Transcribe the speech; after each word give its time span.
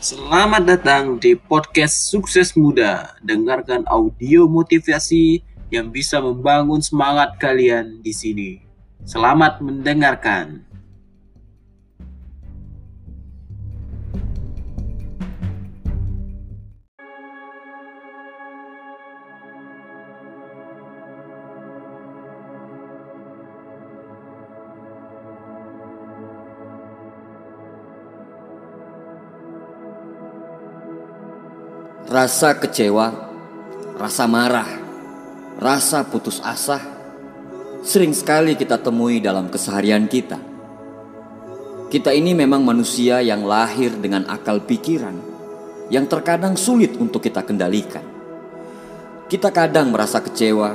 Selamat 0.00 0.64
datang 0.64 1.20
di 1.20 1.36
podcast 1.36 2.08
Sukses 2.08 2.56
Muda. 2.56 3.20
Dengarkan 3.20 3.84
audio 3.84 4.48
motivasi 4.48 5.44
yang 5.68 5.92
bisa 5.92 6.16
membangun 6.24 6.80
semangat 6.80 7.36
kalian 7.36 8.00
di 8.00 8.08
sini. 8.08 8.64
Selamat 9.04 9.60
mendengarkan. 9.60 10.64
Rasa 32.10 32.58
kecewa, 32.58 33.06
rasa 33.94 34.26
marah, 34.26 34.66
rasa 35.62 36.02
putus 36.02 36.42
asa 36.42 36.82
sering 37.86 38.10
sekali 38.10 38.58
kita 38.58 38.82
temui 38.82 39.22
dalam 39.22 39.46
keseharian 39.46 40.10
kita. 40.10 40.34
Kita 41.86 42.10
ini 42.10 42.34
memang 42.34 42.66
manusia 42.66 43.22
yang 43.22 43.46
lahir 43.46 43.94
dengan 43.94 44.26
akal 44.26 44.58
pikiran 44.58 45.14
yang 45.86 46.10
terkadang 46.10 46.58
sulit 46.58 46.98
untuk 46.98 47.22
kita 47.22 47.46
kendalikan. 47.46 48.02
Kita 49.30 49.54
kadang 49.54 49.94
merasa 49.94 50.18
kecewa 50.18 50.74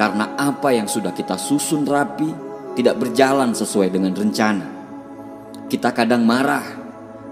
karena 0.00 0.40
apa 0.40 0.72
yang 0.72 0.88
sudah 0.88 1.12
kita 1.12 1.36
susun 1.36 1.84
rapi 1.84 2.32
tidak 2.80 2.96
berjalan 2.96 3.52
sesuai 3.52 3.92
dengan 3.92 4.16
rencana. 4.16 4.64
Kita 5.68 5.92
kadang 5.92 6.24
marah 6.24 6.81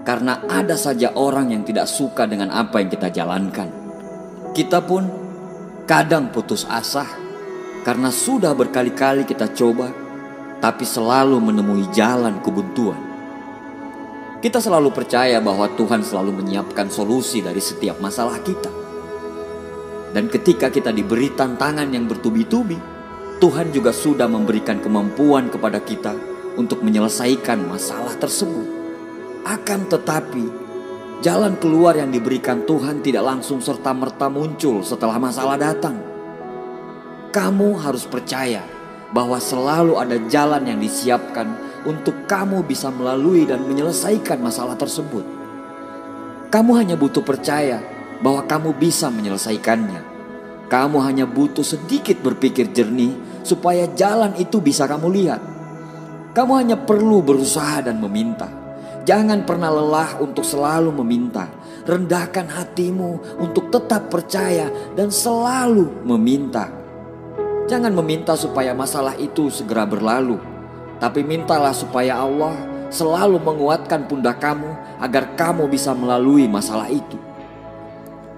karena 0.01 0.41
ada 0.49 0.73
saja 0.73 1.13
orang 1.13 1.53
yang 1.53 1.61
tidak 1.61 1.85
suka 1.85 2.25
dengan 2.25 2.49
apa 2.49 2.81
yang 2.81 2.89
kita 2.89 3.13
jalankan. 3.13 3.69
Kita 4.51 4.81
pun 4.81 5.05
kadang 5.85 6.33
putus 6.33 6.65
asa 6.65 7.05
karena 7.85 8.09
sudah 8.09 8.53
berkali-kali 8.57 9.25
kita 9.25 9.53
coba, 9.53 9.89
tapi 10.61 10.85
selalu 10.85 11.37
menemui 11.41 11.89
jalan 11.93 12.41
kebuntuan. 12.41 12.97
Kita 14.41 14.57
selalu 14.57 14.89
percaya 14.89 15.37
bahwa 15.37 15.69
Tuhan 15.77 16.01
selalu 16.01 16.41
menyiapkan 16.41 16.89
solusi 16.89 17.45
dari 17.45 17.61
setiap 17.61 18.01
masalah 18.01 18.41
kita. 18.41 18.73
Dan 20.11 20.27
ketika 20.27 20.73
kita 20.73 20.89
diberi 20.89 21.29
tantangan 21.31 21.87
yang 21.93 22.09
bertubi-tubi, 22.09 22.75
Tuhan 23.37 23.69
juga 23.69 23.93
sudah 23.93 24.25
memberikan 24.25 24.81
kemampuan 24.81 25.53
kepada 25.53 25.77
kita 25.81 26.13
untuk 26.57 26.81
menyelesaikan 26.81 27.69
masalah 27.69 28.17
tersebut. 28.17 28.80
Akan 29.41 29.89
tetapi, 29.89 30.45
jalan 31.25 31.57
keluar 31.57 31.97
yang 31.97 32.13
diberikan 32.13 32.61
Tuhan 32.61 33.01
tidak 33.01 33.25
langsung 33.25 33.57
serta-merta 33.57 34.29
muncul 34.29 34.85
setelah 34.85 35.17
masalah 35.17 35.57
datang. 35.57 35.97
Kamu 37.33 37.81
harus 37.81 38.05
percaya 38.05 38.61
bahwa 39.09 39.41
selalu 39.41 39.97
ada 39.97 40.21
jalan 40.29 40.61
yang 40.69 40.77
disiapkan 40.77 41.57
untuk 41.89 42.29
kamu 42.29 42.61
bisa 42.69 42.93
melalui 42.93 43.49
dan 43.49 43.65
menyelesaikan 43.65 44.37
masalah 44.37 44.77
tersebut. 44.77 45.25
Kamu 46.53 46.71
hanya 46.77 46.93
butuh 46.93 47.25
percaya 47.25 47.81
bahwa 48.21 48.45
kamu 48.45 48.77
bisa 48.77 49.09
menyelesaikannya. 49.09 50.13
Kamu 50.69 51.01
hanya 51.01 51.25
butuh 51.25 51.65
sedikit 51.65 52.21
berpikir 52.21 52.69
jernih 52.71 53.41
supaya 53.41 53.89
jalan 53.97 54.37
itu 54.37 54.61
bisa 54.61 54.85
kamu 54.85 55.07
lihat. 55.09 55.41
Kamu 56.31 56.51
hanya 56.61 56.77
perlu 56.77 57.25
berusaha 57.25 57.83
dan 57.83 57.99
meminta. 57.99 58.60
Jangan 59.01 59.49
pernah 59.49 59.73
lelah 59.73 60.21
untuk 60.21 60.45
selalu 60.45 60.93
meminta. 61.01 61.49
Rendahkan 61.89 62.45
hatimu 62.45 63.41
untuk 63.41 63.73
tetap 63.73 64.13
percaya 64.13 64.69
dan 64.93 65.09
selalu 65.09 66.05
meminta. 66.05 66.69
Jangan 67.65 67.89
meminta 67.97 68.37
supaya 68.37 68.77
masalah 68.77 69.17
itu 69.17 69.49
segera 69.49 69.87
berlalu, 69.87 70.37
tapi 71.01 71.25
mintalah 71.25 71.73
supaya 71.73 72.21
Allah 72.21 72.53
selalu 72.93 73.41
menguatkan 73.41 74.05
pundak 74.05 74.43
kamu 74.43 74.75
agar 75.01 75.33
kamu 75.33 75.65
bisa 75.71 75.95
melalui 75.97 76.45
masalah 76.45 76.85
itu. 76.91 77.17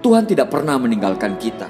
Tuhan 0.00 0.24
tidak 0.24 0.48
pernah 0.48 0.80
meninggalkan 0.80 1.36
kita. 1.36 1.68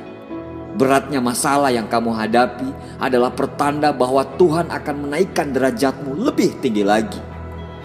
Beratnya 0.75 1.23
masalah 1.23 1.71
yang 1.71 1.87
kamu 1.87 2.15
hadapi 2.15 2.69
adalah 2.99 3.31
pertanda 3.31 3.91
bahwa 3.91 4.23
Tuhan 4.39 4.71
akan 4.71 5.07
menaikkan 5.07 5.51
derajatmu 5.55 6.19
lebih 6.19 6.59
tinggi 6.59 6.83
lagi. 6.83 7.34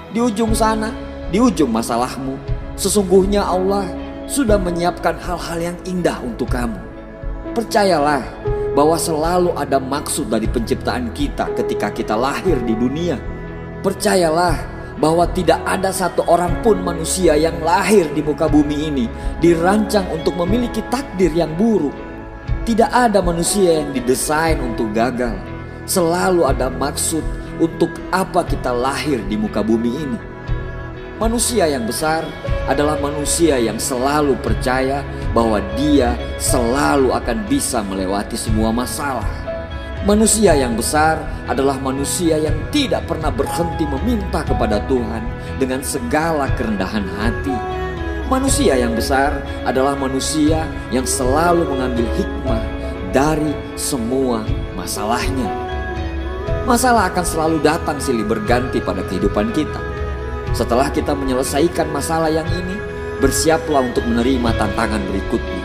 Di 0.10 0.18
ujung 0.18 0.58
sana, 0.58 0.90
di 1.30 1.38
ujung 1.38 1.70
masalahmu, 1.70 2.34
sesungguhnya 2.74 3.46
Allah 3.46 3.86
sudah 4.26 4.58
menyiapkan 4.58 5.14
hal-hal 5.22 5.60
yang 5.62 5.78
indah 5.86 6.18
untuk 6.26 6.50
kamu. 6.50 6.82
Percayalah 7.54 8.26
bahwa 8.74 8.98
selalu 8.98 9.54
ada 9.54 9.78
maksud 9.78 10.34
dari 10.34 10.50
penciptaan 10.50 11.14
kita 11.14 11.54
ketika 11.54 11.94
kita 11.94 12.18
lahir 12.18 12.58
di 12.66 12.74
dunia. 12.74 13.22
Percayalah 13.86 14.58
bahwa 14.98 15.30
tidak 15.30 15.62
ada 15.62 15.94
satu 15.94 16.26
orang 16.26 16.58
pun 16.66 16.82
manusia 16.82 17.38
yang 17.38 17.62
lahir 17.62 18.10
di 18.10 18.26
muka 18.26 18.50
bumi 18.50 18.90
ini 18.90 19.06
dirancang 19.38 20.10
untuk 20.10 20.34
memiliki 20.42 20.82
takdir 20.90 21.30
yang 21.38 21.54
buruk. 21.54 21.94
Tidak 22.66 22.90
ada 22.90 23.22
manusia 23.22 23.86
yang 23.86 23.94
didesain 23.94 24.58
untuk 24.58 24.90
gagal. 24.90 25.38
Selalu 25.86 26.50
ada 26.50 26.70
maksud 26.70 27.22
untuk 27.60 27.92
apa 28.10 28.48
kita 28.48 28.72
lahir 28.72 29.22
di 29.28 29.36
muka 29.36 29.60
bumi 29.60 29.92
ini. 29.92 30.20
Manusia 31.20 31.68
yang 31.68 31.84
besar 31.84 32.24
adalah 32.72 32.96
manusia 32.96 33.60
yang 33.60 33.76
selalu 33.76 34.40
percaya 34.40 35.04
bahwa 35.36 35.60
dia 35.76 36.16
selalu 36.40 37.12
akan 37.12 37.44
bisa 37.52 37.84
melewati 37.84 38.40
semua 38.40 38.72
masalah. 38.72 39.28
Manusia 40.08 40.56
yang 40.56 40.80
besar 40.80 41.20
adalah 41.52 41.76
manusia 41.76 42.40
yang 42.40 42.56
tidak 42.72 43.04
pernah 43.04 43.28
berhenti 43.28 43.84
meminta 43.84 44.48
kepada 44.48 44.80
Tuhan 44.88 45.28
dengan 45.60 45.84
segala 45.84 46.48
kerendahan 46.56 47.04
hati. 47.20 47.58
Manusia 48.32 48.80
yang 48.80 48.96
besar 48.96 49.44
adalah 49.68 50.00
manusia 50.00 50.64
yang 50.96 51.04
selalu 51.04 51.68
mengambil 51.68 52.08
hikmah 52.16 52.64
dari 53.12 53.52
semua 53.76 54.48
masalahnya. 54.80 55.69
Masalah 56.70 57.10
akan 57.10 57.26
selalu 57.26 57.58
datang 57.66 57.98
silih 57.98 58.30
berganti 58.30 58.78
pada 58.78 59.02
kehidupan 59.10 59.50
kita. 59.58 59.82
Setelah 60.54 60.94
kita 60.94 61.18
menyelesaikan 61.18 61.90
masalah 61.90 62.30
yang 62.30 62.46
ini, 62.46 62.78
bersiaplah 63.18 63.90
untuk 63.90 64.06
menerima 64.06 64.54
tantangan 64.54 65.02
berikutnya. 65.10 65.64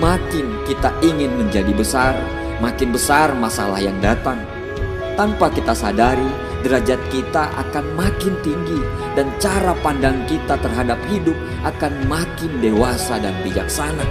Makin 0.00 0.64
kita 0.64 0.96
ingin 1.04 1.28
menjadi 1.36 1.68
besar, 1.76 2.16
makin 2.64 2.88
besar 2.96 3.36
masalah 3.36 3.76
yang 3.76 4.00
datang. 4.00 4.40
Tanpa 5.12 5.52
kita 5.52 5.76
sadari, 5.76 6.32
derajat 6.64 7.04
kita 7.12 7.52
akan 7.60 7.84
makin 7.92 8.32
tinggi 8.40 8.80
dan 9.12 9.28
cara 9.36 9.76
pandang 9.84 10.24
kita 10.24 10.56
terhadap 10.56 10.96
hidup 11.12 11.36
akan 11.68 12.00
makin 12.08 12.64
dewasa 12.64 13.20
dan 13.20 13.36
bijaksana. 13.44 14.08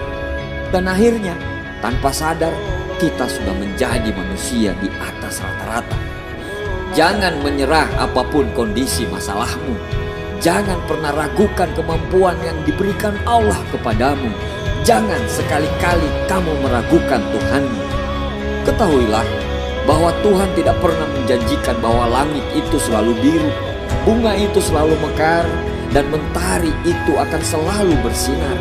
Dan 0.70 0.86
akhirnya, 0.86 1.34
tanpa 1.82 2.14
sadar, 2.14 2.54
kita 3.02 3.26
sudah 3.26 3.52
menjadi 3.58 4.14
manusia 4.14 4.72
di 4.78 4.88
atas 5.02 5.42
rata-rata. 5.42 6.03
Jangan 6.94 7.42
menyerah 7.42 7.90
apa 7.98 8.22
pun 8.22 8.46
kondisi 8.54 9.10
masalahmu. 9.10 9.74
Jangan 10.38 10.78
pernah 10.86 11.10
ragukan 11.10 11.66
kemampuan 11.74 12.38
yang 12.46 12.54
diberikan 12.70 13.18
Allah 13.26 13.58
kepadamu. 13.74 14.30
Jangan 14.86 15.18
sekali-kali 15.26 16.06
kamu 16.30 16.54
meragukan 16.62 17.18
Tuhanmu. 17.34 17.82
Ketahuilah 18.70 19.26
bahwa 19.90 20.14
Tuhan 20.22 20.54
tidak 20.54 20.78
pernah 20.86 21.10
menjanjikan 21.18 21.82
bahwa 21.82 22.06
langit 22.14 22.46
itu 22.54 22.78
selalu 22.78 23.18
biru, 23.26 23.50
bunga 24.06 24.38
itu 24.38 24.62
selalu 24.62 24.94
mekar, 25.02 25.50
dan 25.98 26.06
mentari 26.14 26.70
itu 26.86 27.18
akan 27.18 27.42
selalu 27.42 27.98
bersinar. 28.06 28.60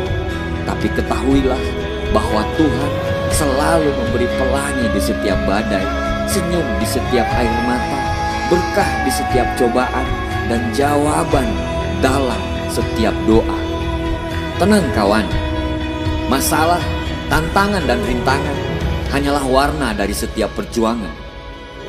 Tapi 0.65 0.89
ketahuilah 0.89 1.61
bahwa 2.09 2.41
Tuhan 2.57 2.91
selalu 3.29 3.93
memberi 3.93 4.25
pelangi 4.41 4.87
di 4.89 5.01
setiap 5.01 5.37
badai, 5.45 5.85
senyum 6.25 6.65
di 6.81 6.87
setiap 6.87 7.27
air 7.35 7.53
mata, 7.67 8.12
berkah 8.53 8.91
di 9.01 9.09
setiap 9.09 9.49
cobaan, 9.57 10.05
dan 10.45 10.61
jawaban 10.77 11.49
dalam 12.05 12.37
setiap 12.69 13.15
doa. 13.25 13.57
Tenang 14.61 14.85
kawan, 14.93 15.25
masalah, 16.29 16.77
tantangan, 17.33 17.81
dan 17.89 17.97
rintangan 18.05 18.57
hanyalah 19.09 19.41
warna 19.49 19.97
dari 19.97 20.13
setiap 20.13 20.53
perjuangan. 20.53 21.09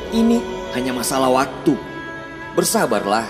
Ini 0.08 0.40
hanya 0.72 0.96
masalah 0.96 1.28
waktu. 1.28 1.76
Bersabarlah 2.56 3.28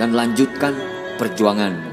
dan 0.00 0.16
lanjutkan 0.16 0.72
perjuanganmu. 1.20 1.89